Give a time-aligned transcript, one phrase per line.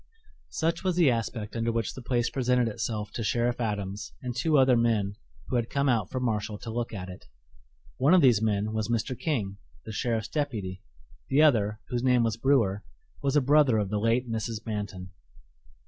[0.49, 4.57] Such was the aspect under which the place presented itself to Sheriff Adams and two
[4.57, 5.13] other men
[5.47, 7.27] who had come out from Marshall to look at it.
[7.97, 9.15] One of these men was Mr.
[9.15, 10.81] King, the sheriff's deputy;
[11.29, 12.83] the other, whose name was Brewer,
[13.21, 14.65] was a brother of the late Mrs.
[14.65, 15.11] Manton.